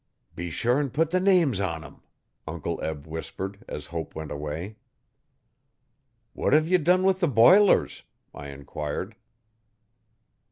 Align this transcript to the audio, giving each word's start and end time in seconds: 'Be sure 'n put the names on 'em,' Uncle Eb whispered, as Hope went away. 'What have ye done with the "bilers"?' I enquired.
'Be 0.33 0.49
sure 0.49 0.79
'n 0.79 0.89
put 0.89 1.11
the 1.11 1.19
names 1.19 1.59
on 1.59 1.83
'em,' 1.83 2.01
Uncle 2.47 2.81
Eb 2.81 3.05
whispered, 3.05 3.63
as 3.67 3.85
Hope 3.85 4.15
went 4.15 4.31
away. 4.31 4.77
'What 6.33 6.53
have 6.53 6.67
ye 6.67 6.79
done 6.79 7.03
with 7.03 7.19
the 7.19 7.27
"bilers"?' 7.27 8.01
I 8.33 8.47
enquired. 8.47 9.15